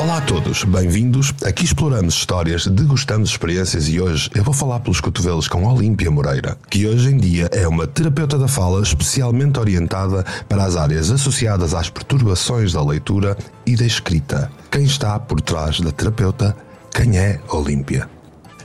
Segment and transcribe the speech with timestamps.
[0.00, 1.34] Olá a todos, bem-vindos.
[1.44, 6.56] Aqui exploramos histórias, degustamos experiências e hoje eu vou falar pelos cotovelos com Olímpia Moreira,
[6.70, 11.74] que hoje em dia é uma terapeuta da fala especialmente orientada para as áreas associadas
[11.74, 13.36] às perturbações da leitura
[13.66, 14.50] e da escrita.
[14.70, 16.56] Quem está por trás da terapeuta?
[16.94, 18.08] Quem é Olímpia?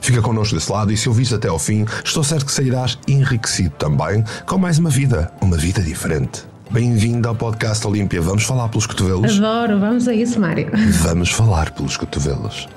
[0.00, 3.74] Fica connosco desse lado e se ouvires até ao fim, estou certo que sairás enriquecido
[3.76, 6.46] também com mais uma vida, uma vida diferente.
[6.70, 8.20] Bem-vindo ao podcast Olímpia.
[8.20, 9.38] Vamos falar pelos cotovelos?
[9.38, 10.70] Adoro, vamos a isso, Mário.
[11.02, 12.68] Vamos falar pelos cotovelos.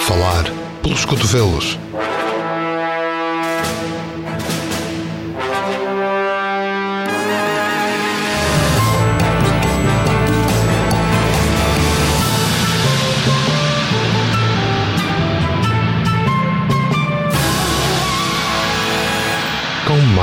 [0.00, 0.44] Falar
[0.82, 1.78] pelos cotovelos.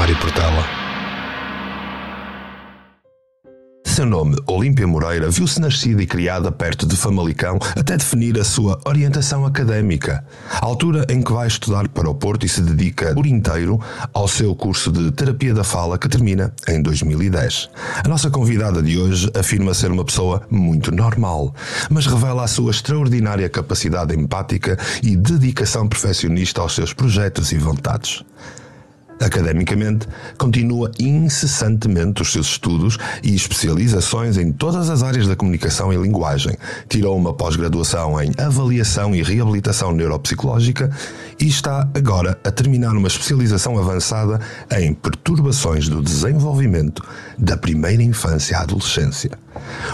[0.07, 0.63] Mário Portela.
[3.85, 8.79] Seu nome, Olímpia Moreira, viu-se nascida e criada perto de Famalicão até definir a sua
[8.85, 10.23] orientação académica.
[10.49, 13.81] A altura em que vai estudar para o Porto e se dedica por inteiro
[14.13, 17.69] ao seu curso de Terapia da Fala que termina em 2010.
[18.05, 21.53] A nossa convidada de hoje afirma ser uma pessoa muito normal,
[21.89, 28.23] mas revela a sua extraordinária capacidade empática e dedicação perfeccionista aos seus projetos e vontades.
[29.19, 35.97] Academicamente, continua incessantemente os seus estudos e especializações em todas as áreas da comunicação e
[35.97, 36.55] linguagem.
[36.87, 40.91] Tirou uma pós-graduação em avaliação e reabilitação neuropsicológica
[41.39, 44.39] e está agora a terminar uma especialização avançada
[44.71, 47.03] em perturbações do desenvolvimento
[47.37, 49.31] da primeira infância à adolescência.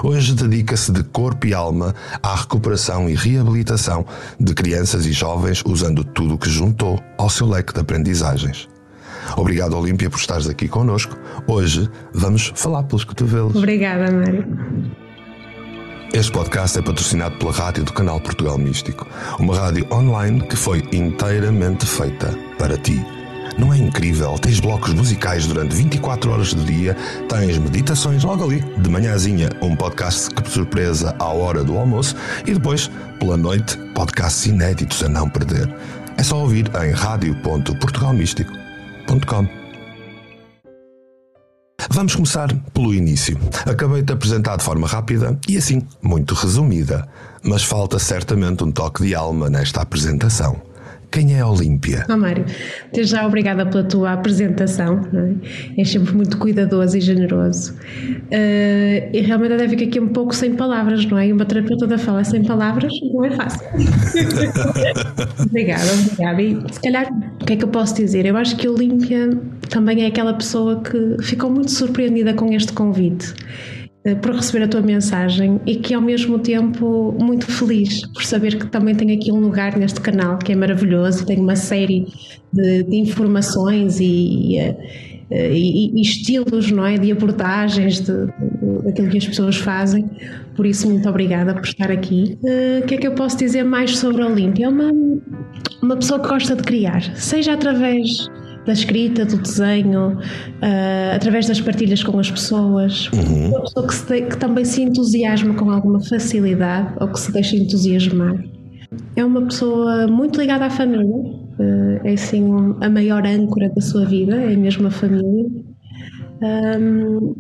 [0.03, 4.05] Hoje dedica-se de corpo e alma à recuperação e reabilitação
[4.37, 8.72] de crianças e jovens usando tudo o que juntou ao seu leque de aprendizagens.
[9.37, 11.17] Obrigado, Olímpia, por estares aqui connosco.
[11.47, 13.55] Hoje vamos falar pelos cotovelos.
[13.55, 14.45] Obrigada, Mário.
[16.13, 19.07] Este podcast é patrocinado pela rádio do canal Portugal Místico,
[19.39, 23.03] uma rádio online que foi inteiramente feita para ti.
[23.57, 24.37] Não é incrível?
[24.39, 26.95] Tens blocos musicais durante 24 horas do dia,
[27.27, 32.53] tens meditações logo ali, de manhãzinha, um podcast que surpresa à hora do almoço e
[32.53, 35.67] depois, pela noite, podcasts inéditos a não perder.
[36.17, 36.93] É só ouvir em
[41.89, 43.37] Vamos começar pelo início.
[43.65, 47.07] Acabei de apresentar de forma rápida e assim, muito resumida,
[47.43, 50.72] mas falta certamente um toque de alma nesta apresentação.
[51.13, 52.07] Quem é a Olímpia?
[52.09, 52.43] Oh, Mário,
[52.91, 54.99] desde já obrigada pela tua apresentação.
[55.13, 55.79] É?
[55.79, 57.73] És sempre muito cuidadoso e generoso.
[57.73, 61.27] Uh, e realmente até fico aqui um pouco sem palavras, não é?
[61.27, 63.61] E uma terapeuta da fala sem palavras não é fácil.
[65.45, 66.41] obrigada, obrigada.
[66.41, 67.07] E se calhar,
[67.39, 68.25] o que é que eu posso dizer?
[68.25, 69.29] Eu acho que a Olímpia
[69.69, 73.35] também é aquela pessoa que ficou muito surpreendida com este convite
[74.21, 78.67] por receber a tua mensagem e que ao mesmo tempo muito feliz por saber que
[78.67, 82.07] também tem aqui um lugar neste canal que é maravilhoso, tem uma série
[82.51, 84.57] de, de informações e,
[85.31, 90.09] e, e, estilos não é, de abordagens de, de, daquilo que as pessoas fazem.
[90.53, 92.37] Por isso, muito obrigada por estar aqui.
[92.81, 94.65] O que é que eu posso dizer mais sobre a Olímpia?
[94.65, 94.91] É uma,
[95.81, 98.29] uma pessoa que gosta de criar, seja através
[98.65, 103.09] da escrita, do desenho, uh, através das partilhas com as pessoas.
[103.11, 103.49] Uhum.
[103.49, 108.35] Uma pessoa que, que, também se entusiasma com alguma facilidade ou que se deixa entusiasmar.
[109.15, 112.43] É uma pessoa muito ligada à família, uh, é assim
[112.81, 115.49] a maior âncora da sua vida, é mesmo a família.
[116.41, 117.35] Um,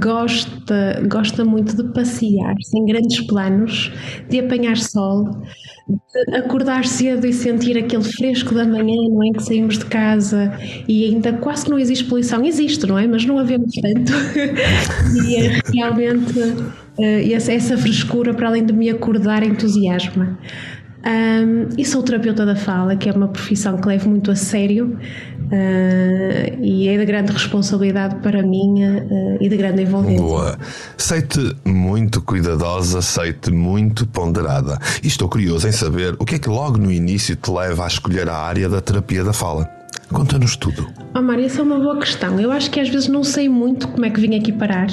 [0.00, 3.92] gosta, gosta muito de passear, sem grandes planos,
[4.28, 5.24] de apanhar sol,
[6.28, 9.30] de acordar cedo e sentir aquele fresco da manhã, não é?
[9.36, 10.52] Que saímos de casa
[10.88, 12.44] e ainda quase que não existe poluição.
[12.44, 13.06] Existe, não é?
[13.06, 14.12] Mas não havemos tanto.
[15.26, 16.40] e é realmente
[16.98, 20.38] essa, essa frescura, para além de me acordar, entusiasma.
[21.04, 24.96] Um, e sou terapeuta da fala, que é uma profissão que levo muito a sério
[25.52, 30.22] uh, e é de grande responsabilidade para mim uh, e de grande envolvimento.
[30.22, 30.58] Boa.
[30.96, 34.78] Sei-te muito cuidadosa, sei-te muito ponderada.
[35.02, 37.86] E estou curioso em saber o que é que logo no início te leva a
[37.86, 39.68] escolher a área da terapia da fala.
[40.10, 40.88] Conta-nos tudo.
[41.14, 42.38] Oh, Mário, essa é uma boa questão.
[42.38, 44.88] Eu acho que às vezes não sei muito como é que vim aqui parar,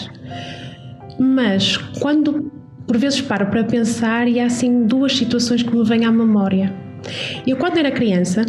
[1.20, 2.52] mas quando
[2.88, 6.74] por vezes paro para pensar e há assim duas situações que me vêm à memória.
[7.46, 8.46] Eu, quando era criança,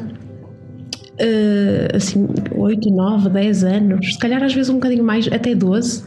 [1.20, 2.26] uh, assim,
[2.56, 6.04] 8, 9, 10 anos, se calhar às vezes um bocadinho mais, até 12,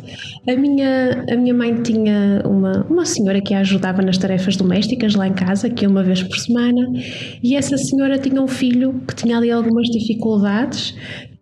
[0.48, 5.16] a minha, a minha mãe tinha uma, uma senhora que a ajudava nas tarefas domésticas
[5.16, 6.92] lá em casa, que uma vez por semana,
[7.42, 10.96] e essa senhora tinha um filho que tinha ali algumas dificuldades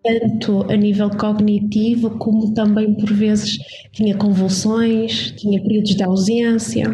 [0.03, 3.57] tanto a nível cognitivo, como também por vezes
[3.91, 6.91] tinha convulsões, tinha períodos de ausência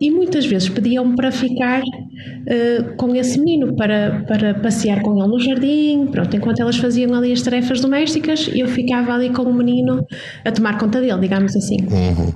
[0.00, 5.28] e muitas vezes pediam-me para ficar uh, com esse menino, para, para passear com ele
[5.28, 9.54] no jardim, pronto, enquanto elas faziam ali as tarefas domésticas, eu ficava ali com o
[9.54, 10.04] menino
[10.44, 11.76] a tomar conta dele, digamos assim.
[11.82, 12.32] Uhum.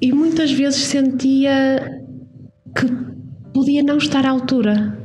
[0.00, 2.02] E muitas vezes sentia
[2.76, 2.86] que
[3.52, 5.03] podia não estar à altura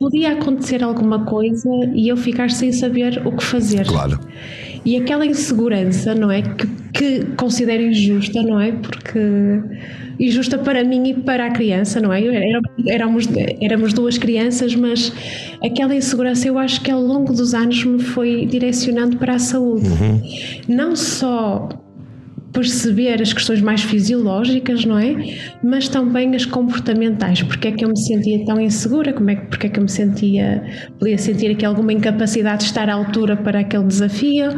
[0.00, 3.86] podia acontecer alguma coisa e eu ficar sem saber o que fazer.
[3.86, 4.18] Claro.
[4.82, 6.40] E aquela insegurança, não é?
[6.40, 8.72] Que, que considero injusta, não é?
[8.72, 9.20] Porque.
[10.18, 12.22] injusta para mim e para a criança, não é?
[12.86, 13.28] Éramos,
[13.60, 15.12] éramos duas crianças, mas
[15.62, 19.86] aquela insegurança eu acho que ao longo dos anos me foi direcionando para a saúde.
[19.86, 20.22] Uhum.
[20.66, 21.68] Não só
[22.52, 25.14] perceber as questões mais fisiológicas, não é?
[25.62, 27.42] Mas também as comportamentais.
[27.42, 29.12] Porque é que eu me sentia tão insegura?
[29.12, 30.62] Como é que, porque é que eu me sentia,
[30.98, 34.50] podia sentir aqui alguma incapacidade de estar à altura para aquele desafio?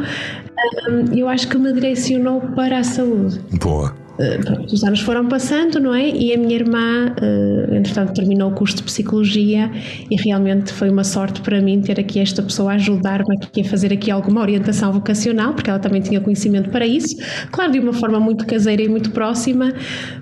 [1.15, 3.39] Eu acho que me direcionou para a saúde.
[3.59, 4.02] Boa.
[4.19, 4.39] Eh,
[4.71, 6.09] os anos foram passando, não é?
[6.09, 9.71] E a minha irmã, uh, entretanto, terminou o curso de Psicologia
[10.09, 13.63] e realmente foi uma sorte para mim ter aqui esta pessoa a ajudar-me aqui a
[13.63, 17.15] fazer aqui alguma orientação vocacional, porque ela também tinha conhecimento para isso.
[17.51, 19.73] Claro, de uma forma muito caseira e muito próxima,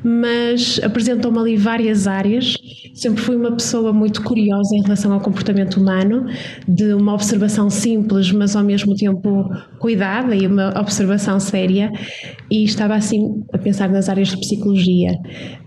[0.04, 2.56] mas apresentou-me ali várias áreas.
[2.94, 6.28] Sempre fui uma pessoa muito curiosa em relação ao comportamento humano,
[6.68, 9.50] de uma observação simples, mas ao mesmo tempo
[9.80, 11.92] cuidada e uma observação séria.
[12.50, 15.18] E estava assim a pensar nas áreas de psicologia.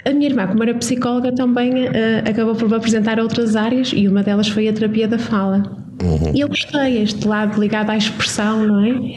[0.04, 4.06] A minha irmã, como era psicóloga, também uh, acabou por me apresentar outras áreas e
[4.08, 5.62] uma delas foi a terapia da fala.
[6.02, 6.32] Uhum.
[6.34, 9.14] E eu gostei, este lado ligado à expressão, não é?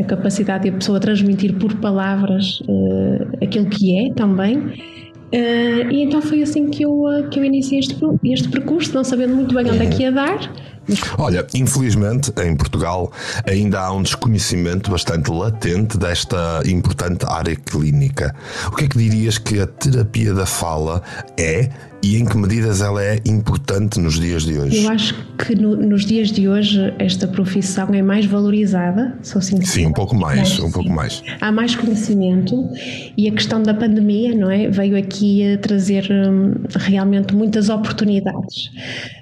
[0.00, 4.56] A capacidade de a pessoa transmitir por palavras uh, aquilo que é também.
[4.58, 9.34] Uh, e então foi assim que eu, que eu iniciei este, este percurso, não sabendo
[9.34, 10.38] muito bem onde é que ia dar,
[11.18, 13.12] Olha, infelizmente em Portugal
[13.46, 18.34] ainda há um desconhecimento bastante latente desta importante área clínica.
[18.66, 21.02] O que é que dirias que a terapia da fala
[21.36, 21.70] é
[22.02, 24.84] e em que medidas ela é importante nos dias de hoje?
[24.84, 29.66] Eu acho que no, nos dias de hoje esta profissão é mais valorizada, sou sincera.
[29.66, 31.22] Sim, um pouco mais, um pouco mais.
[31.40, 32.68] Há mais conhecimento
[33.16, 38.66] e a questão da pandemia, não é, veio aqui a trazer hum, realmente muitas oportunidades,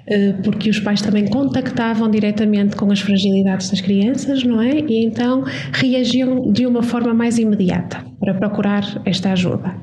[0.07, 5.03] uh, porque os pais também contactavam diretamente com as fragilidades das crianças, não é, e
[5.03, 9.75] então reagiam de uma forma mais imediata para procurar esta ajuda.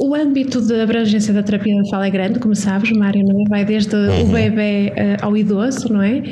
[0.00, 3.44] O âmbito de abrangência da terapia da fala é grande, como sabes, Mário, não é?
[3.48, 4.28] vai desde uhum.
[4.28, 6.22] o bebê uh, ao idoso, não é?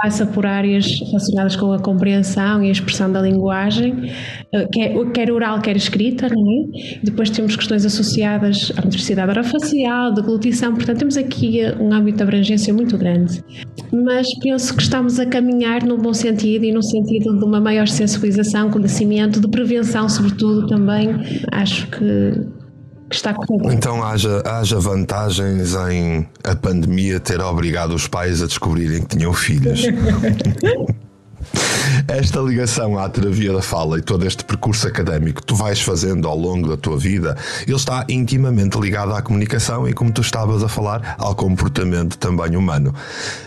[0.00, 3.94] Passa por áreas relacionadas com a compreensão e a expressão da linguagem,
[4.54, 6.98] uh, quer, quer, oral, quer escrita, não é?
[7.02, 12.22] Depois temos questões associadas à motricidade orofacial, deglutição, portanto temos aqui uh, um âmbito de
[12.22, 13.42] abrangência muito grande.
[13.92, 17.88] Mas penso que estamos a caminhar no bom sentido e no sentido de uma maior
[17.88, 21.08] sensibilização, conhecimento, de prevenção, sobretudo também.
[21.50, 22.54] Acho que
[23.10, 23.72] está correndo.
[23.72, 29.32] Então haja, haja vantagens em a pandemia ter obrigado os pais a descobrirem que tinham
[29.32, 29.82] filhos.
[32.08, 36.28] Esta ligação à terapia da fala e todo este percurso académico que tu vais fazendo
[36.28, 37.36] ao longo da tua vida,
[37.66, 42.56] ele está intimamente ligado à comunicação e, como tu estavas a falar, ao comportamento também
[42.56, 42.94] humano.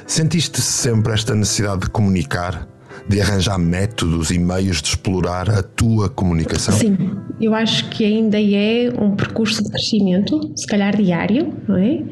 [0.06, 2.68] Sentiste sempre esta necessidade de comunicar?
[3.10, 6.76] De arranjar métodos e meios de explorar a tua comunicação?
[6.76, 6.96] Sim,
[7.42, 12.04] eu acho que ainda é um percurso de crescimento, se calhar diário, não é?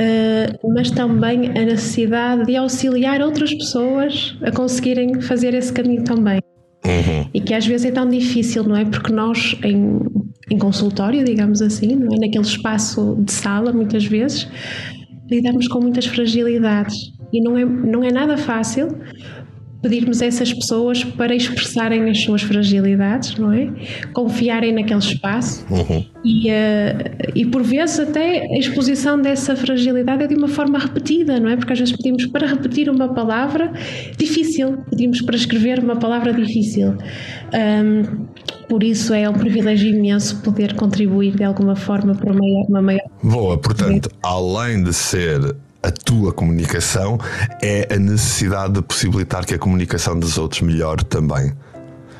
[0.00, 6.40] Uh, mas também a necessidade de auxiliar outras pessoas a conseguirem fazer esse caminho também.
[6.84, 7.28] Uhum.
[7.32, 8.84] E que às vezes é tão difícil, não é?
[8.84, 10.00] Porque nós, em,
[10.50, 12.18] em consultório, digamos assim, não é?
[12.18, 14.48] naquele espaço de sala, muitas vezes,
[15.30, 17.12] lidamos com muitas fragilidades.
[17.32, 18.96] E não é, não é nada fácil
[19.82, 23.70] pedirmos a essas pessoas para expressarem as suas fragilidades, não é?
[24.12, 26.04] Confiarem naquele espaço uhum.
[26.24, 31.40] e, uh, e por vezes até a exposição dessa fragilidade é de uma forma repetida,
[31.40, 31.56] não é?
[31.56, 33.72] Porque às vezes pedimos para repetir uma palavra
[34.18, 36.96] difícil, pedimos para escrever uma palavra difícil.
[37.54, 38.26] Um,
[38.68, 42.66] por isso é um privilégio imenso poder contribuir de alguma forma para uma maior.
[42.68, 43.02] Uma maior...
[43.22, 47.18] Boa, portanto, além de ser a tua comunicação
[47.62, 51.52] é a necessidade de possibilitar que a comunicação dos outros melhore também.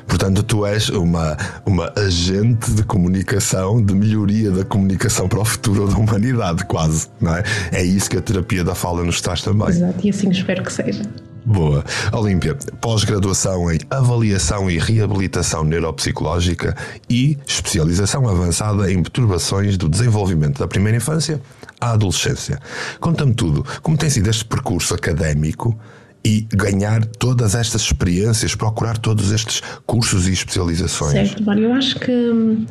[0.07, 5.87] Portanto, tu és uma, uma agente de comunicação, de melhoria da comunicação para o futuro
[5.87, 7.43] da humanidade, quase, não é?
[7.71, 9.69] É isso que a terapia da fala nos traz também.
[9.69, 11.03] Exato, e assim espero que seja.
[11.45, 11.83] Boa.
[12.11, 16.75] Olímpia, pós-graduação em avaliação e reabilitação neuropsicológica
[17.09, 21.41] e especialização avançada em perturbações do desenvolvimento da primeira infância
[21.81, 22.59] à adolescência.
[22.99, 25.77] Conta-me tudo, como tem sido este percurso académico
[26.23, 31.13] e ganhar todas estas experiências, procurar todos estes cursos e especializações.
[31.13, 32.65] Certo, Mário, eu acho que hum,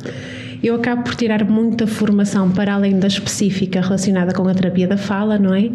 [0.63, 4.97] eu acabo por tirar muita formação para além da específica relacionada com a terapia da
[4.97, 5.69] fala, não é?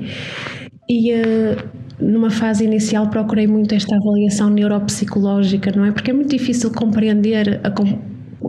[0.88, 1.68] E uh,
[2.00, 5.92] numa fase inicial procurei muito esta avaliação neuropsicológica, não é?
[5.92, 7.70] Porque é muito difícil compreender a,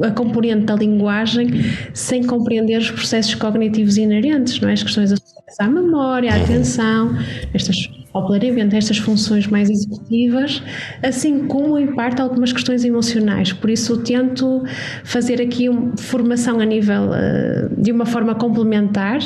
[0.03, 1.47] a componente da linguagem
[1.93, 4.73] sem compreender os processos cognitivos inerentes, não é?
[4.73, 7.15] As questões associadas à memória, à atenção,
[7.53, 8.35] estas ao
[8.73, 10.61] estas funções mais executivas,
[11.03, 13.53] assim como em parte algumas questões emocionais.
[13.53, 14.63] Por isso tento
[15.03, 19.19] fazer aqui uma formação a nível uh, de uma forma complementar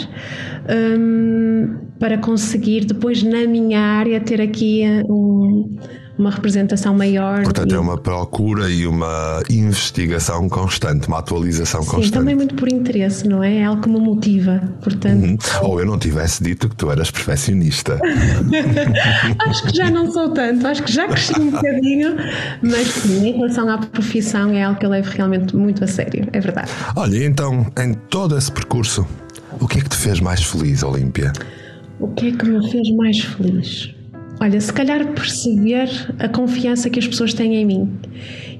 [0.99, 5.77] um, para conseguir depois na minha área ter aqui uh, um
[6.21, 7.43] uma representação maior.
[7.43, 7.75] Portanto, e...
[7.75, 12.07] é uma procura e uma investigação constante, uma atualização Sim, constante.
[12.07, 13.57] Sim, também muito por interesse, não é?
[13.57, 15.23] É algo que me motiva, portanto.
[15.23, 15.37] Uhum.
[15.69, 17.99] Ou eu não tivesse dito que tu eras perfeccionista.
[19.47, 22.15] acho que já não sou tanto, acho que já cresci um bocadinho,
[22.61, 26.27] mas sim, em relação à profissão é algo que eu levo realmente muito a sério,
[26.31, 26.71] é verdade.
[26.95, 29.07] Olha, então, em todo esse percurso,
[29.59, 31.33] o que é que te fez mais feliz, Olímpia?
[31.99, 34.00] O que é que me fez mais feliz?
[34.41, 37.99] Olha, se calhar perceber a confiança que as pessoas têm em mim.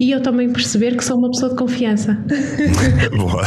[0.02, 2.18] E eu também perceber que sou uma pessoa de confiança.
[3.16, 3.44] Boa.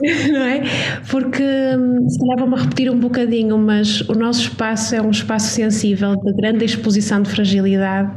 [0.32, 0.62] Não é?
[1.10, 5.48] Porque hum, se calhar vou-me repetir um bocadinho, mas o nosso espaço é um espaço
[5.48, 8.10] sensível, de grande exposição de fragilidade,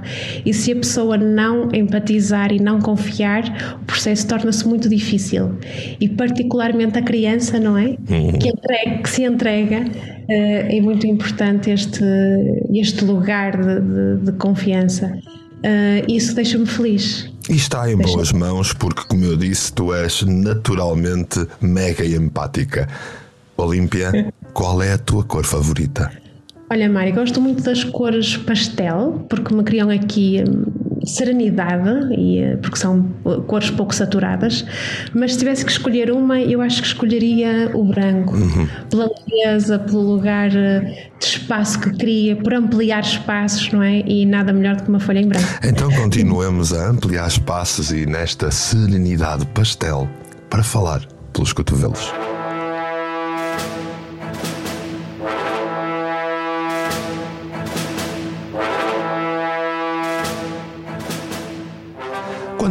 [0.46, 5.58] e se a pessoa não empatizar e não confiar, o processo torna-se muito difícil.
[6.00, 7.98] E particularmente a criança, não é?
[8.10, 8.40] Uhum.
[8.40, 9.84] Que, entrega, que se entrega
[10.30, 12.06] eh, é muito importante este,
[12.74, 15.14] este lugar de, de, de confiança.
[15.66, 17.33] Uh, isso deixa-me feliz.
[17.50, 22.88] E está em boas mãos, porque, como eu disse, tu és naturalmente mega empática.
[23.58, 26.12] Olímpia, qual é a tua cor favorita?
[26.70, 32.58] Olha, Mari, gosto muito das cores pastel, porque me criam aqui hum, serenidade, e, eh,
[32.58, 34.66] porque são eh, cores pouco saturadas,
[35.14, 38.68] mas se tivesse que escolher uma, eu acho que escolheria o branco, uhum.
[38.90, 44.00] pela leveza, pelo lugar eh, de espaço que cria, por ampliar espaços, não é?
[44.00, 45.48] E nada melhor do que uma folha em branco.
[45.64, 50.08] Então continuemos a ampliar espaços e nesta serenidade pastel
[50.50, 51.02] para falar
[51.34, 52.14] pelos cotovelos.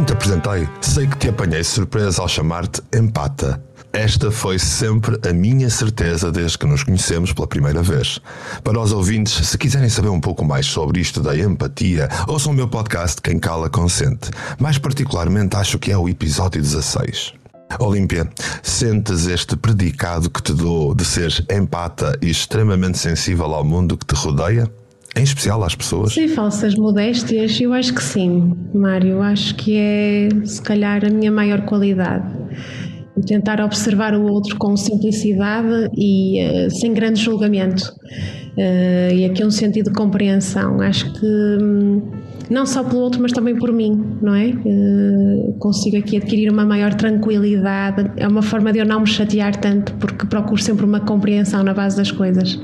[0.03, 3.63] Quando te apresentei, sei que te apanhei surpresa ao chamar-te empata.
[3.93, 8.19] Esta foi sempre a minha certeza desde que nos conhecemos pela primeira vez.
[8.65, 12.55] Para os ouvintes, se quiserem saber um pouco mais sobre isto da empatia, ouçam o
[12.55, 14.29] meu podcast Quem Cala Consente.
[14.59, 17.33] Mais particularmente, acho que é o episódio 16.
[17.79, 18.29] Olímpia,
[18.61, 24.05] sentes este predicado que te dou de seres empata e extremamente sensível ao mundo que
[24.05, 24.69] te rodeia?
[25.15, 26.13] Em especial às pessoas?
[26.13, 29.21] Sem falsas modéstias, eu acho que sim, Mário.
[29.21, 32.25] Acho que é, se calhar, a minha maior qualidade.
[33.27, 37.93] Tentar observar o outro com simplicidade e uh, sem grande julgamento.
[38.57, 40.81] Uh, e aqui um sentido de compreensão.
[40.81, 41.25] Acho que.
[41.25, 42.01] Um,
[42.49, 44.47] não só pelo outro, mas também por mim, não é?
[44.47, 49.55] Uh, consigo aqui adquirir uma maior tranquilidade, é uma forma de eu não me chatear
[49.55, 52.59] tanto, porque procuro sempre uma compreensão na base das coisas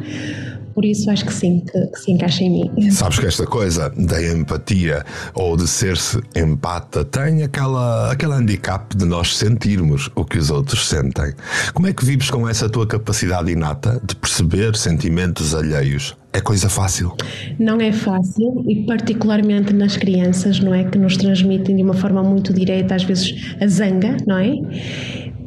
[0.79, 2.89] por isso acho que sim, que, que se encaixa em mim.
[2.89, 9.03] Sabes que esta coisa da empatia ou de ser-se empata tem aquela, aquele handicap de
[9.03, 11.33] nós sentirmos o que os outros sentem.
[11.73, 16.15] Como é que vives com essa tua capacidade inata de perceber sentimentos alheios?
[16.31, 17.13] É coisa fácil?
[17.59, 20.85] Não é fácil e particularmente nas crianças, não é?
[20.85, 24.53] Que nos transmitem de uma forma muito direta, às vezes a zanga, não é?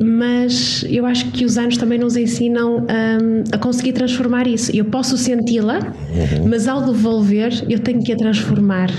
[0.03, 4.75] Mas eu acho que os anos também nos ensinam um, a conseguir transformar isso.
[4.75, 6.49] Eu posso senti-la, uhum.
[6.49, 8.91] mas ao devolver eu tenho que a transformar.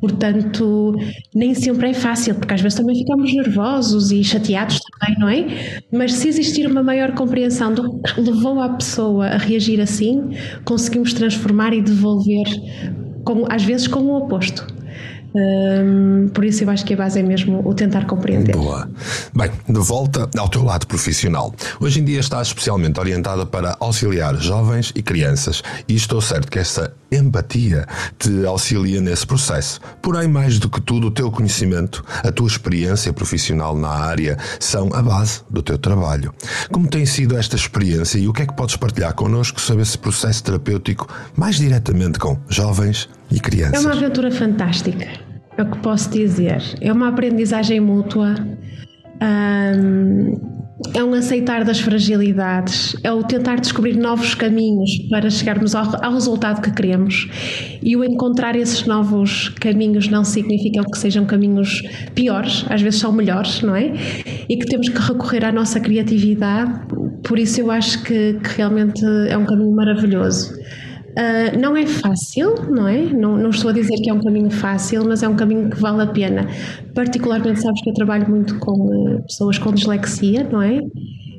[0.00, 0.94] Portanto,
[1.34, 5.80] nem sempre é fácil, porque às vezes também ficamos nervosos e chateados também, não é?
[5.92, 10.30] Mas se existir uma maior compreensão do que levou a pessoa a reagir assim,
[10.64, 12.46] conseguimos transformar e devolver,
[13.24, 14.77] com, às vezes com o oposto.
[15.38, 18.56] Um, por isso eu acho que a base é mesmo o tentar compreender.
[18.56, 18.88] Boa.
[19.34, 21.54] Bem, de volta ao teu lado profissional.
[21.80, 26.58] Hoje em dia estás especialmente orientada para auxiliar jovens e crianças e estou certo que
[26.58, 27.86] essa empatia
[28.18, 29.80] te auxilia nesse processo.
[30.02, 34.90] Porém, mais do que tudo, o teu conhecimento, a tua experiência profissional na área são
[34.92, 36.34] a base do teu trabalho.
[36.70, 39.96] Como tem sido esta experiência e o que é que podes partilhar connosco sobre esse
[39.96, 43.84] processo terapêutico mais diretamente com jovens e crianças?
[43.84, 45.06] É uma aventura fantástica,
[45.62, 46.62] o que posso dizer.
[46.80, 48.34] É uma aprendizagem mútua.
[50.94, 56.12] é um aceitar das fragilidades, é o tentar descobrir novos caminhos para chegarmos ao, ao,
[56.12, 57.28] resultado que queremos.
[57.82, 61.82] E o encontrar esses novos caminhos não significa que sejam caminhos
[62.14, 63.92] piores, às vezes são melhores, não é?
[64.48, 66.86] E que temos que recorrer à nossa criatividade,
[67.24, 70.54] por isso eu acho que, que realmente é um caminho maravilhoso.
[71.18, 73.02] Uh, não é fácil, não é?
[73.02, 75.76] Não, não, estou a dizer que é um caminho fácil, mas é um caminho que
[75.76, 76.46] vale a pena.
[76.94, 80.80] Particularmente, sabes que eu trabalho muito com uh, pessoas com dislexia, não é?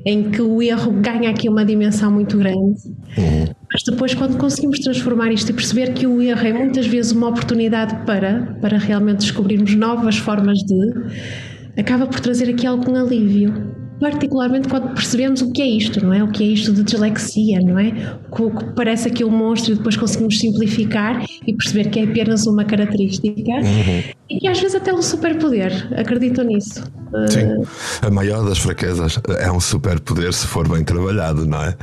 [0.04, 2.78] Em que o erro ganha aqui uma dimensão muito grande.
[3.16, 3.46] Uhum.
[3.72, 7.28] Mas depois, quando conseguimos transformar isto e perceber que o erro é muitas vezes uma
[7.28, 14.68] oportunidade para, para realmente descobrirmos novas formas de, acaba por trazer aqui algum alívio particularmente
[14.68, 16.24] quando percebemos o que é isto, não é?
[16.24, 18.18] O que é isto de dislexia, não é?
[18.30, 22.46] O que parece aqui um monstro e depois conseguimos simplificar e perceber que é apenas
[22.46, 24.02] uma característica uhum.
[24.30, 26.82] e que às vezes até é um superpoder, acredito nisso.
[27.28, 27.66] Sim, uh...
[28.02, 31.76] a maior das fraquezas é um superpoder se for bem trabalhado, não é?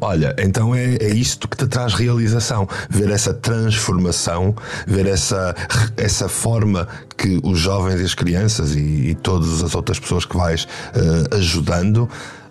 [0.00, 4.54] Olha, então é, é isto que te traz realização, ver essa transformação,
[4.86, 5.54] ver essa,
[5.96, 10.36] essa forma que os jovens e as crianças e, e todas as outras pessoas que
[10.36, 12.08] vais uh, ajudando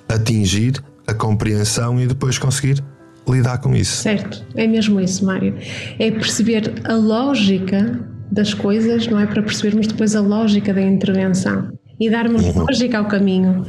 [0.08, 2.84] atingir a compreensão e depois conseguir
[3.27, 4.01] lidar com isso.
[4.01, 5.56] Certo, é mesmo isso, Mário.
[6.00, 8.00] É perceber a lógica
[8.32, 9.25] das coisas, não é?
[9.25, 12.63] Para percebermos depois a lógica da intervenção e darmos uhum.
[12.63, 13.65] lógica ao caminho.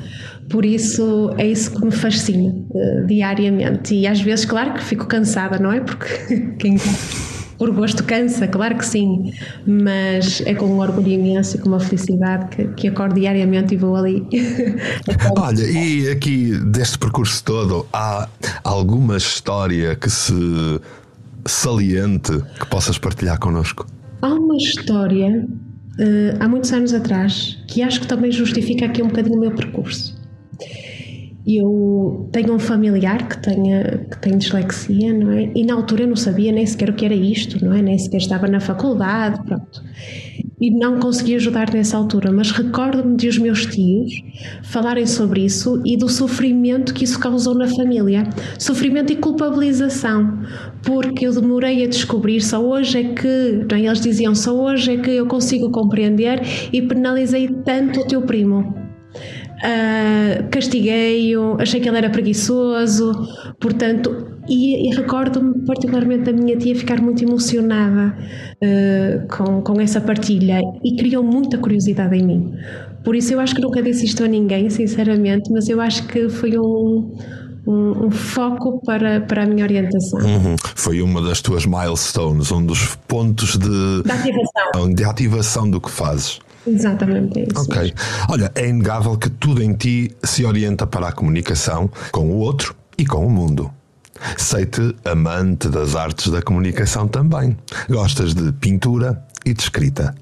[0.48, 3.94] Por isso é isso que me fascina uh, diariamente.
[3.94, 5.80] E às vezes, claro que fico cansada, não é?
[5.80, 6.76] Porque quem
[7.62, 9.32] por gosto cansa, claro que sim,
[9.64, 13.76] mas é com um orgulho imenso e com uma felicidade que, que acordo diariamente e
[13.76, 14.26] vou ali.
[15.38, 18.28] Olha, e aqui deste percurso todo, há
[18.64, 20.34] alguma história que se
[21.46, 23.86] saliente que possas partilhar connosco?
[24.22, 25.46] Há uma história
[26.00, 29.52] uh, há muitos anos atrás que acho que também justifica aqui um bocadinho o meu
[29.52, 30.20] percurso
[31.46, 35.50] eu tenho um familiar que tenha que tem dislexia, não é?
[35.54, 37.82] E na altura eu não sabia nem sequer o que era isto, não é?
[37.82, 39.82] Nem sequer estava na faculdade, pronto.
[40.60, 44.12] E não consegui ajudar nessa altura, mas recordo-me de os meus tios
[44.62, 48.22] falarem sobre isso e do sofrimento que isso causou na família.
[48.56, 50.38] Sofrimento e culpabilização,
[50.84, 53.80] porque eu demorei a descobrir, só hoje é que, não é?
[53.80, 56.40] eles diziam, só hoje é que eu consigo compreender
[56.72, 58.81] e penalizei tanto o teu primo
[59.62, 63.12] uh, castiguei-o, achei que ele era preguiçoso,
[63.60, 68.16] portanto, e, e recordo-me particularmente da minha tia ficar muito emocionada
[68.62, 72.54] uh, com, com essa partilha e criou muita curiosidade em mim.
[73.04, 76.28] Por isso eu acho que nunca disse isto a ninguém, sinceramente, mas eu acho que
[76.28, 77.16] foi um,
[77.66, 80.20] um, um, foco para, para a minha orientação.
[80.20, 80.56] Uhum.
[80.74, 84.94] Foi uma das tuas milestones, um dos pontos de, de, ativação.
[84.94, 86.40] de ativação do que fazes.
[86.66, 87.62] Exatamente, é isso.
[87.62, 87.94] Ok.
[88.28, 92.74] Olha, é inegável que tudo em ti se orienta para a comunicação com o outro
[92.96, 93.70] e com o mundo.
[94.36, 97.56] Sei-te amante das artes da comunicação também.
[97.88, 100.14] Gostas de pintura e de escrita.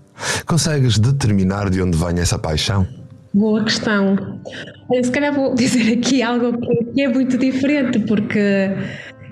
[0.46, 2.86] Consegues determinar de onde vem essa paixão?
[3.32, 4.40] Boa questão.
[4.88, 6.58] Olha, se calhar vou dizer aqui algo
[6.92, 8.74] que é muito diferente, porque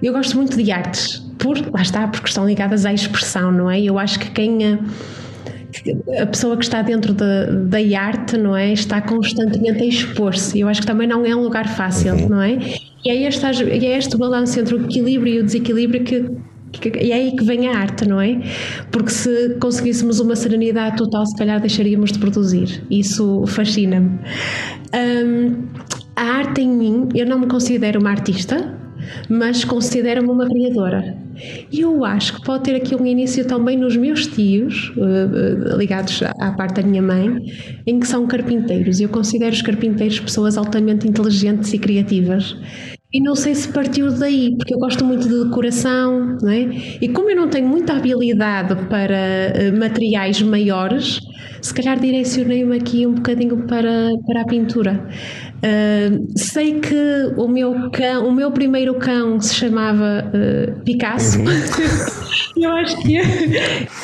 [0.02, 1.18] eu gosto muito de artes.
[1.38, 3.80] Por, lá está, porque estão ligadas à expressão, não é?
[3.80, 4.78] Eu acho que quem
[6.20, 8.72] a pessoa que está dentro da, da arte, não é?
[8.72, 10.58] Está constantemente a expor-se.
[10.58, 12.28] Eu acho que também não é um lugar fácil, uhum.
[12.28, 12.58] não é?
[13.04, 16.30] E é este, é este balanço entre o equilíbrio e o desequilíbrio que,
[16.72, 18.40] que, e é aí que vem a arte, não é?
[18.90, 22.82] Porque se conseguíssemos uma serenidade total, se calhar deixaríamos de produzir.
[22.90, 24.18] Isso fascina-me.
[24.94, 25.66] Um,
[26.16, 28.77] a arte em mim, eu não me considero uma artista,
[29.28, 31.16] mas considero-me uma criadora.
[31.70, 36.22] E eu acho que pode ter aqui um início também nos meus tios, uh, ligados
[36.22, 37.36] à parte da minha mãe,
[37.86, 39.00] em que são carpinteiros.
[39.00, 42.56] Eu considero os carpinteiros pessoas altamente inteligentes e criativas.
[43.10, 46.60] E não sei se partiu daí, porque eu gosto muito de decoração, não é?
[47.00, 51.18] E como eu não tenho muita habilidade para uh, materiais maiores,
[51.62, 55.08] se calhar direcionei-me aqui um bocadinho para, para a pintura.
[55.58, 61.40] Uh, sei que o meu cão, o meu primeiro cão se chamava uh, Picasso.
[61.40, 61.46] Uhum.
[62.56, 63.20] Eu acho que,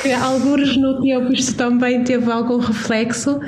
[0.03, 3.41] que alguns no tempo isto também teve algum reflexo, uh,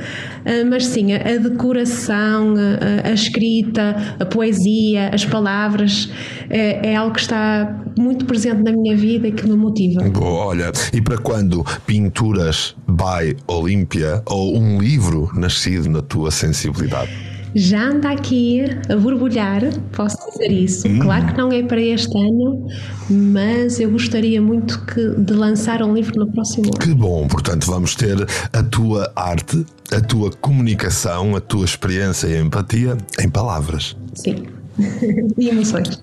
[0.68, 6.08] mas sim, a, a decoração, a, a, escrita, a poesia, as palavras
[6.48, 10.00] é, é, algo que está muito presente na minha vida e que me motiva.
[10.20, 17.35] Olha, e para quando pinturas by Olímpia ou um livro nascido na tua sensibilidade?
[17.56, 20.86] Já anda aqui a borbulhar, posso dizer isso.
[20.86, 20.98] Hum.
[20.98, 22.68] Claro que não é para este ano,
[23.08, 26.78] mas eu gostaria muito que, de lançar um livro no próximo ano.
[26.78, 28.16] Que bom, portanto, vamos ter
[28.52, 33.96] a tua arte, a tua comunicação, a tua experiência e empatia em palavras.
[34.12, 34.44] Sim,
[35.38, 36.02] e emoções.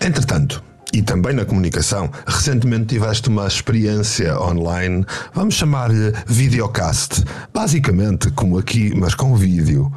[0.00, 0.64] Entretanto,
[0.94, 2.10] e também na comunicação.
[2.26, 9.92] Recentemente tiveste uma experiência online, vamos chamar-lhe videocast, basicamente como aqui, mas com vídeo.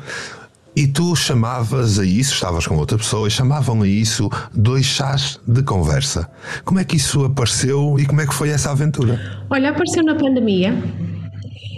[0.75, 5.39] E tu chamavas a isso, estavas com outra pessoa e chamavam a isso dois chás
[5.47, 6.29] de conversa.
[6.63, 9.19] Como é que isso apareceu e como é que foi essa aventura?
[9.49, 10.73] Olha, apareceu na pandemia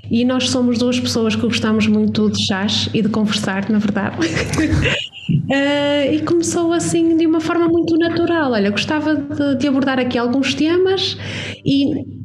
[0.10, 4.18] e nós somos duas pessoas que gostamos muito de chás e de conversar, na verdade.
[4.20, 8.52] Uh, e começou assim de uma forma muito natural.
[8.52, 11.18] Olha, gostava de, de, abordar aqui alguns temas
[11.66, 12.21] e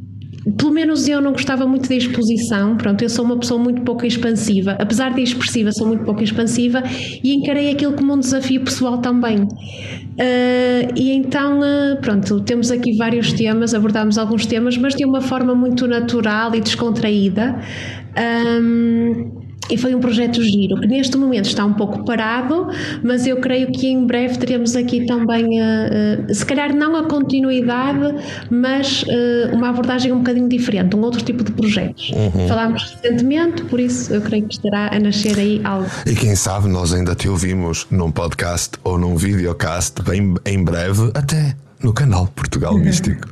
[0.56, 2.76] pelo menos eu não gostava muito da exposição.
[2.76, 6.82] Pronto, eu sou uma pessoa muito pouco expansiva, apesar de expressiva, sou muito pouco expansiva
[7.22, 9.38] e encarei aquilo como um desafio pessoal também.
[9.38, 15.20] Uh, e então, uh, pronto, temos aqui vários temas, abordámos alguns temas, mas de uma
[15.20, 17.60] forma muito natural e descontraída.
[18.62, 22.68] Um, e foi um projeto giro, que neste momento está um pouco parado,
[23.02, 27.04] mas eu creio que em breve teremos aqui também, uh, uh, se calhar não a
[27.04, 28.14] continuidade,
[28.50, 32.10] mas uh, uma abordagem um bocadinho diferente, um outro tipo de projetos.
[32.10, 32.48] Uhum.
[32.48, 35.88] Falámos recentemente, por isso eu creio que estará a nascer aí algo.
[36.06, 41.10] E quem sabe nós ainda te ouvimos num podcast ou num videocast bem em breve,
[41.14, 43.28] até no canal Portugal Místico.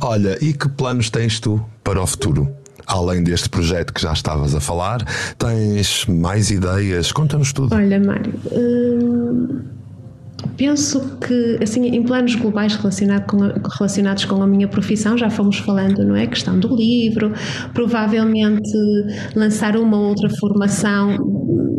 [0.00, 2.48] Olha, e que planos tens tu para o futuro?
[2.88, 5.04] Além deste projeto que já estavas a falar?
[5.36, 7.12] Tens mais ideias?
[7.12, 7.74] Conta-nos tudo.
[7.74, 8.32] Olha, Mário.
[8.50, 9.60] Hum,
[10.56, 13.38] penso que, assim, em planos globais relacionado com
[13.78, 16.26] relacionados com a minha profissão, já fomos falando, não é?
[16.26, 17.32] Questão do livro,
[17.74, 18.72] provavelmente
[19.36, 21.16] lançar uma ou outra formação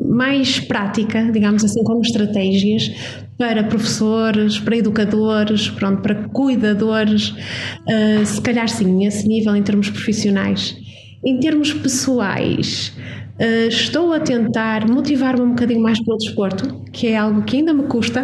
[0.07, 2.91] mais prática, digamos assim, com estratégias
[3.37, 9.89] para professores, para educadores, pronto, para cuidadores, uh, se calhar sim, esse nível em termos
[9.89, 10.75] profissionais.
[11.23, 12.93] Em termos pessoais,
[13.39, 17.73] uh, estou a tentar motivar-me um bocadinho mais pelo desporto, que é algo que ainda
[17.73, 18.23] me custa.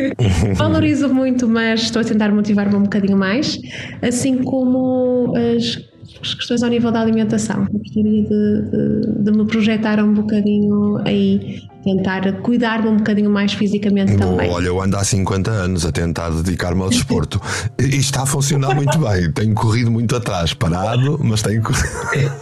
[0.56, 3.58] Valorizo muito, mas estou a tentar motivar-me um bocadinho mais,
[4.02, 7.66] assim como as as questões ao nível da alimentação.
[7.72, 13.52] Eu gostaria de, de, de, me projetar um bocadinho aí tentar cuidar-me um bocadinho mais
[13.52, 14.50] fisicamente Boa, também.
[14.50, 17.40] Olha, eu ando há 50 anos a tentar dedicar-me ao desporto
[17.78, 19.30] e está a funcionar muito bem.
[19.32, 22.32] Tenho corrido muito atrás, parado, mas tenho corrido.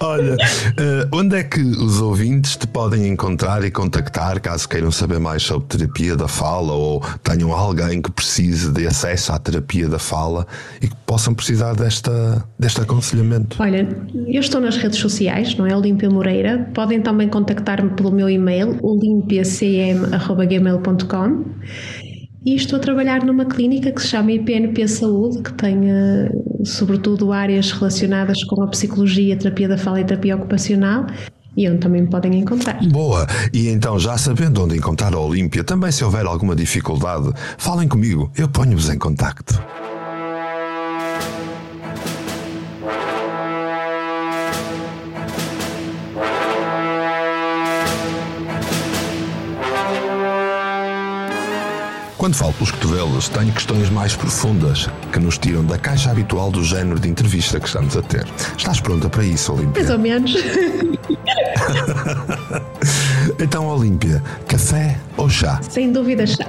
[0.00, 5.18] olha, uh, onde é que os ouvintes te podem encontrar e contactar caso queiram saber
[5.18, 9.98] mais sobre terapia da fala ou tenham alguém que precise de acesso à terapia da
[9.98, 10.46] fala
[10.80, 13.56] e que possam precisar desta, deste aconselhamento?
[13.60, 13.88] Olha,
[14.26, 15.76] eu estou nas redes sociais, não é?
[15.76, 16.70] Olímpia Moreira.
[16.74, 21.44] Podem também contactar contactar-me pelo meu e-mail, olimpiacm.gmail.com
[22.44, 25.80] e estou a trabalhar numa clínica que se chama IPNP Saúde, que tem
[26.64, 31.06] sobretudo áreas relacionadas com a psicologia, a terapia da fala e terapia ocupacional
[31.56, 32.84] e onde também me podem encontrar.
[32.88, 33.28] Boa!
[33.52, 38.32] E então, já sabendo onde encontrar a Olímpia, também se houver alguma dificuldade, falem comigo,
[38.36, 39.62] eu ponho-vos em contacto.
[52.22, 56.62] Quando falo pelos cotovelos, tenho questões mais profundas que nos tiram da caixa habitual do
[56.62, 58.24] género de entrevista que estamos a ter.
[58.56, 59.82] Estás pronta para isso, Olímpia?
[59.82, 60.36] Mais ou menos.
[63.42, 65.60] então, Olímpia, café ou chá?
[65.68, 66.46] Sem dúvida, chá.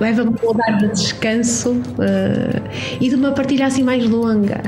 [0.00, 2.62] Leva-me a um lugar de descanso uh,
[2.98, 4.62] e de uma partilha assim mais longa,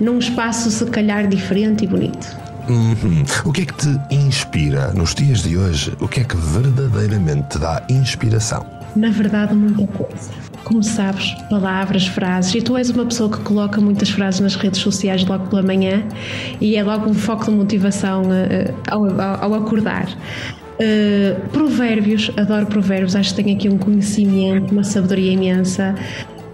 [0.00, 2.26] num espaço se calhar diferente e bonito.
[2.68, 3.24] Uhum.
[3.44, 5.96] O que é que te inspira nos dias de hoje?
[6.00, 8.75] O que é que verdadeiramente te dá inspiração?
[8.96, 10.30] Na verdade, muita coisa.
[10.64, 14.80] Como sabes, palavras, frases, e tu és uma pessoa que coloca muitas frases nas redes
[14.80, 16.02] sociais logo pela manhã
[16.60, 20.08] e é logo um foco de motivação uh, ao, ao, acordar.
[20.08, 25.94] Uh, provérbios, adoro provérbios, acho que tenho aqui um conhecimento, uma sabedoria imensa.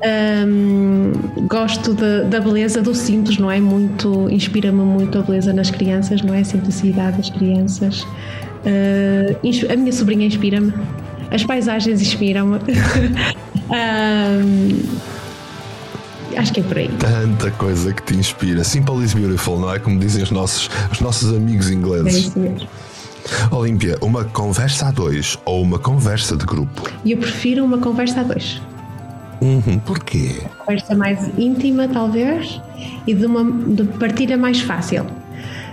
[0.04, 1.12] Um,
[1.46, 3.60] gosto de, da beleza do simples, não é?
[3.60, 6.40] Muito, inspira-me muito a beleza nas crianças, não é?
[6.40, 8.02] A simplicidade das crianças.
[8.02, 10.72] Uh, a minha sobrinha inspira-me
[11.32, 12.58] as paisagens inspiram-me.
[13.72, 14.78] um,
[16.36, 16.88] acho que é por aí.
[16.98, 18.62] Tanta coisa que te inspira.
[18.62, 19.78] Simple is beautiful, não é?
[19.78, 22.14] Como dizem os nossos, os nossos amigos ingleses.
[22.14, 22.68] É isso mesmo.
[23.50, 26.90] Olímpia, uma conversa a dois ou uma conversa de grupo?
[27.06, 28.60] Eu prefiro uma conversa a dois.
[29.40, 30.42] Uhum, porquê?
[30.58, 32.60] Conversa mais íntima, talvez,
[33.06, 35.06] e de uma de partilha mais fácil.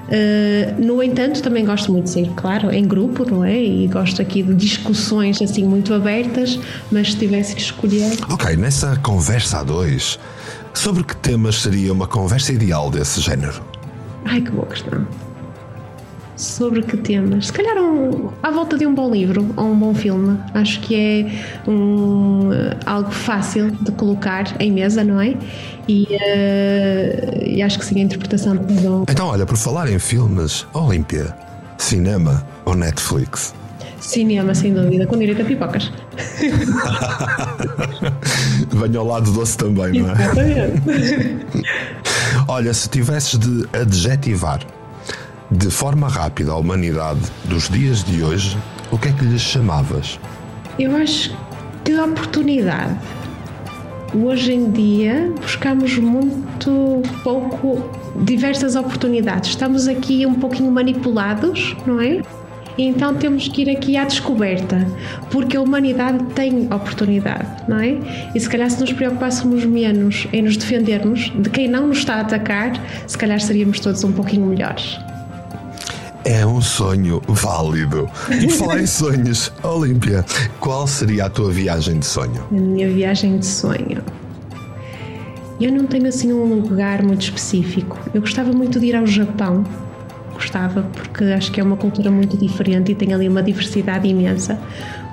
[0.09, 3.61] Uh, no entanto, também gosto muito de ser, claro, em grupo, não é?
[3.61, 6.59] E gosto aqui de discussões assim muito abertas,
[6.91, 8.17] mas se tivesse que escolher.
[8.29, 10.19] Ok, nessa conversa a dois,
[10.73, 13.61] sobre que temas seria uma conversa ideal desse género?
[14.25, 15.07] Ai, que boa questão.
[16.39, 17.47] Sobre que temas?
[17.47, 20.39] Se calhar um, à volta de um bom livro ou um bom filme.
[20.53, 22.49] Acho que é um,
[22.85, 25.35] algo fácil de colocar em mesa, não é?
[25.85, 29.03] E, uh, e acho que sim, a interpretação de um.
[29.09, 31.35] Então, olha, por falar em filmes, Olímpia,
[31.77, 33.53] cinema ou Netflix?
[33.99, 35.91] Cinema, sem dúvida, com direito a pipocas.
[38.71, 40.13] Venha ao lado doce também, não é?
[40.13, 40.81] Exatamente.
[42.47, 44.61] Olha, se tivesses de adjetivar
[45.51, 48.55] de forma rápida a humanidade dos dias de hoje,
[48.91, 50.19] o que é que lhes chamavas?
[50.77, 51.35] Eu acho
[51.83, 52.95] que oportunidade.
[54.13, 57.89] Hoje em dia buscamos muito pouco
[58.23, 59.49] diversas oportunidades.
[59.49, 62.21] Estamos aqui um pouquinho manipulados, não é?
[62.77, 64.87] Então temos que ir aqui à descoberta,
[65.31, 67.97] porque a humanidade tem oportunidade, não é?
[68.33, 72.15] E se calhar se nos preocupássemos menos em nos defendermos de quem não nos está
[72.15, 72.71] a atacar,
[73.05, 74.97] se calhar seríamos todos um pouquinho melhores.
[76.29, 78.07] É um sonho válido.
[78.29, 80.23] E falar em sonhos, Olímpia,
[80.59, 82.43] qual seria a tua viagem de sonho?
[82.51, 84.03] A minha viagem de sonho.
[85.59, 87.97] Eu não tenho assim um lugar muito específico.
[88.13, 89.65] Eu gostava muito de ir ao Japão
[90.33, 94.57] gostava, porque acho que é uma cultura muito diferente e tem ali uma diversidade imensa.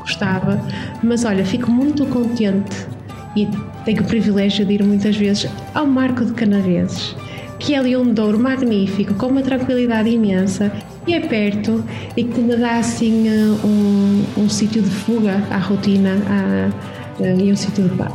[0.00, 0.60] Gostava,
[1.02, 2.86] mas olha, fico muito contente
[3.34, 3.48] e
[3.86, 7.16] tenho o privilégio de ir muitas vezes ao Marco de Canaveses,
[7.58, 10.72] que é ali um douro magnífico, com uma tranquilidade imensa
[11.06, 11.84] e é perto
[12.16, 13.28] e que me dá assim
[13.64, 18.12] um, um sítio de fuga à rotina à, e um sítio de paz.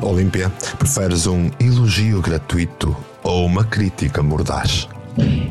[0.00, 4.88] Olímpia, preferes um elogio gratuito ou uma crítica mordaz?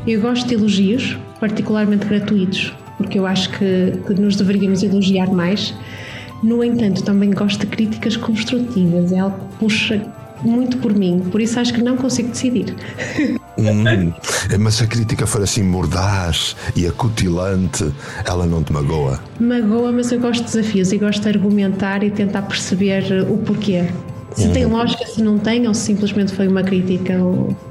[0.05, 5.73] Eu gosto de elogios, particularmente gratuitos, porque eu acho que, que nos deveríamos elogiar mais.
[6.43, 10.01] No entanto, também gosto de críticas construtivas, é algo que puxa
[10.43, 12.75] muito por mim, por isso acho que não consigo decidir.
[13.57, 14.13] Hum,
[14.59, 17.91] mas se a crítica for assim mordaz e acutilante,
[18.25, 19.19] ela não te magoa?
[19.39, 23.87] Magoa, mas eu gosto de desafios e gosto de argumentar e tentar perceber o porquê.
[24.35, 24.71] Se tem uhum.
[24.77, 27.15] lógica, se não tem, ou se simplesmente foi uma crítica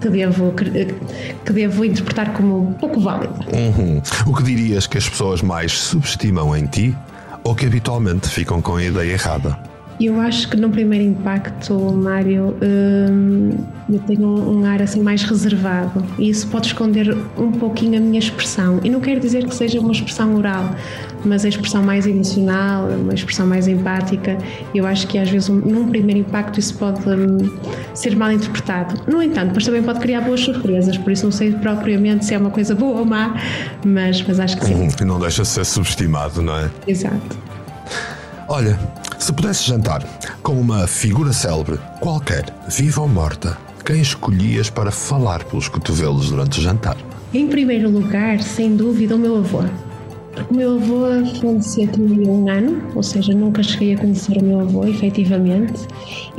[0.00, 3.34] que devo, que devo interpretar como pouco válida.
[3.52, 4.02] Uhum.
[4.26, 6.94] O que dirias que as pessoas mais subestimam em ti
[7.42, 9.69] ou que habitualmente ficam com a ideia errada?
[10.00, 13.50] Eu acho que no primeiro impacto, Mário, hum,
[13.86, 18.18] eu tenho um, ar assim mais reservado e isso pode esconder um pouquinho a minha
[18.18, 18.80] expressão.
[18.82, 20.74] E não quero dizer que seja uma expressão oral,
[21.22, 24.38] mas a expressão mais emocional, uma expressão mais empática.
[24.74, 27.58] Eu acho que às vezes num primeiro impacto isso pode hum,
[27.92, 29.02] ser mal interpretado.
[29.06, 32.38] No entanto, depois também pode criar boas surpresas, por isso não sei propriamente se é
[32.38, 33.38] uma coisa boa ou má,
[33.84, 34.88] mas, mas acho que sim.
[34.98, 36.70] E não deixa de ser subestimado, não é?
[36.86, 37.38] Exato.
[38.48, 38.78] Olha,
[39.20, 40.02] se pudesse jantar
[40.42, 46.58] com uma figura célebre, qualquer, viva ou morta, quem escolhias para falar pelos cotovelos durante
[46.58, 46.96] o jantar?
[47.34, 49.62] Em primeiro lugar, sem dúvida, o meu avô.
[50.48, 51.02] O meu avô
[51.38, 55.86] faleceu tinha um ano, ou seja, nunca cheguei a conhecer o meu avô, efetivamente,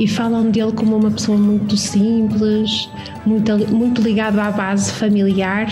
[0.00, 2.90] e falam dele como uma pessoa muito simples,
[3.24, 5.68] muito, muito ligado à base familiar,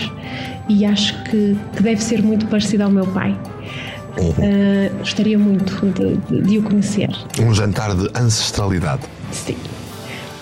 [0.69, 3.37] e acho que, que deve ser muito parecido ao meu pai.
[4.17, 7.09] Uh, gostaria muito de, de, de, o conhecer.
[7.39, 9.03] Um jantar de ancestralidade.
[9.31, 9.55] Sim.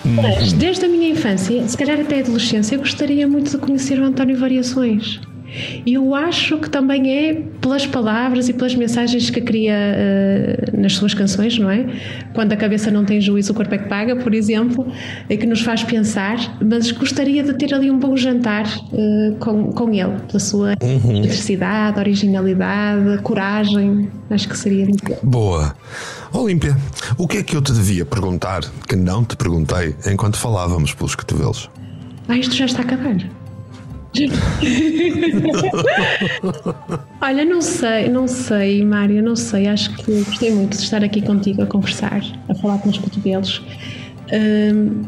[0.03, 3.99] Mas, desde a minha infância, se calhar até a adolescência, eu gostaria muito de conhecer
[3.99, 5.19] o António Variações.
[5.85, 10.93] E eu acho que também é pelas palavras e pelas mensagens que cria uh, nas
[10.93, 11.85] suas canções, não é?
[12.33, 14.91] Quando a cabeça não tem juízo, o corpo é que paga, por exemplo,
[15.29, 19.71] é que nos faz pensar, mas gostaria de ter ali um bom jantar uh, com,
[19.71, 21.17] com ele, pela sua uhum.
[21.17, 24.09] eletricidade, originalidade, coragem.
[24.29, 25.17] Acho que seria muito bom.
[25.23, 25.75] Boa.
[26.31, 26.77] Olímpia,
[27.17, 31.15] o que é que eu te devia perguntar que não te perguntei enquanto falávamos pelos
[31.15, 31.69] cotovelos?
[32.27, 33.17] Ah, isto já está a acabar.
[37.21, 39.67] Olha, não sei, não sei, Mário, não sei.
[39.67, 43.61] Acho que gostei muito de estar aqui contigo a conversar, a falar com os cotovelos.
[44.31, 45.03] Um,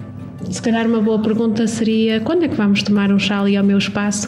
[0.50, 3.64] se calhar uma boa pergunta seria quando é que vamos tomar um chá ali ao
[3.64, 4.28] meu espaço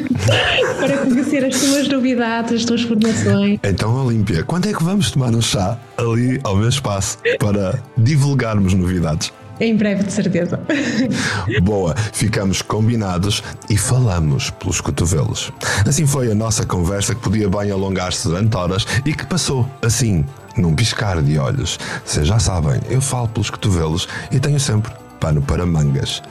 [0.78, 3.58] para conhecer as tuas novidades, as tuas formações.
[3.62, 8.74] Então, Olímpia, quando é que vamos tomar um chá ali ao meu espaço para divulgarmos
[8.74, 9.32] novidades?
[9.60, 10.60] Em breve, de certeza.
[11.62, 15.52] Boa, ficamos combinados e falamos pelos cotovelos.
[15.86, 20.24] Assim foi a nossa conversa que podia bem alongar-se durante horas e que passou assim,
[20.56, 21.78] num piscar de olhos.
[22.04, 26.22] Vocês já sabem, eu falo pelos cotovelos e tenho sempre pano para mangas.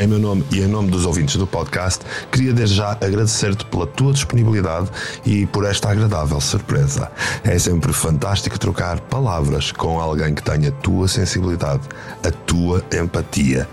[0.00, 3.86] Em meu nome e em nome dos ouvintes do podcast, queria desde já agradecer-te pela
[3.86, 4.88] tua disponibilidade
[5.26, 7.12] e por esta agradável surpresa.
[7.44, 11.82] É sempre fantástico trocar palavras com alguém que tenha a tua sensibilidade,
[12.26, 13.68] a tua empatia,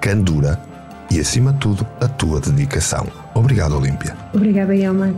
[0.00, 0.56] candura
[1.10, 3.04] e, acima de tudo, a tua dedicação.
[3.34, 4.16] Obrigado, Olímpia.
[4.32, 5.12] Obrigada, Yelma.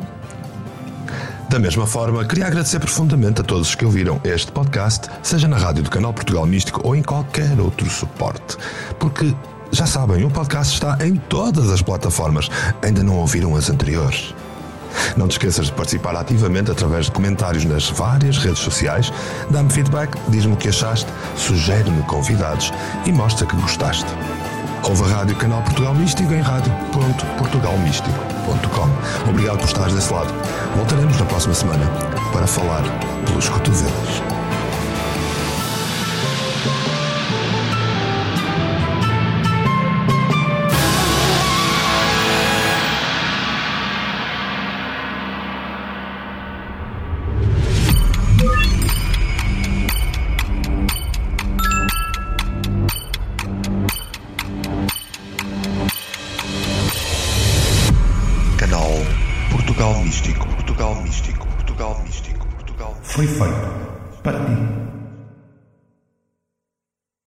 [1.51, 5.59] Da mesma forma, queria agradecer profundamente a todos os que ouviram este podcast, seja na
[5.59, 8.57] rádio do Canal Portugal Místico ou em qualquer outro suporte.
[8.99, 9.37] Porque,
[9.75, 12.49] já sabem, o podcast está em todas as plataformas.
[12.81, 14.33] Ainda não ouviram as anteriores?
[15.17, 19.13] Não te esqueças de participar ativamente através de comentários nas várias redes sociais.
[19.51, 22.73] Dá-me feedback, diz-me o que achaste, sugere-me convidados
[23.05, 24.07] e mostra que gostaste.
[24.85, 29.29] Ouve a Rádio Canal Portugal Místico em rádio.portugalmístico.com.
[29.29, 30.33] Obrigado por estares desse lado.
[30.77, 31.91] Voltaremos na próxima semana
[32.33, 32.85] para falar
[33.25, 34.34] pelos cotovelos.